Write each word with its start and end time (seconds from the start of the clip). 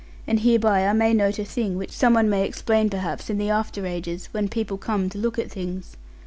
And 0.25 0.39
hereby 0.39 0.87
I 0.87 0.93
may 0.93 1.13
note 1.13 1.37
a 1.37 1.45
thing 1.45 1.77
which 1.77 1.91
some 1.91 2.15
one 2.15 2.27
may 2.27 2.43
explain 2.43 2.89
perhaps 2.89 3.29
in 3.29 3.37
the 3.37 3.51
after 3.51 3.85
ages, 3.85 4.29
when 4.31 4.47
people 4.49 4.79
come 4.79 5.09
to 5.11 5.19
look 5.19 5.37
at 5.37 5.51
things. 5.51 5.95